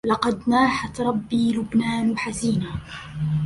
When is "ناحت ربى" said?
0.49-1.51